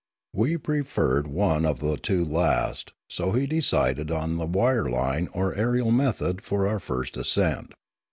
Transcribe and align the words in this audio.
We 0.33 0.57
preferred 0.57 1.27
one 1.27 1.63
of 1.63 1.77
the 1.77 1.95
two 1.95 2.25
last, 2.25 2.91
so 3.07 3.33
he 3.33 3.45
decided 3.45 4.09
on 4.09 4.37
the 4.37 4.47
wire 4.47 4.89
line 4.89 5.29
or 5.31 5.53
aerial 5.53 5.91
method 5.91 6.41
for 6.41 6.67
our 6.67 6.79
first 6.79 7.17
ascent. 7.17 7.71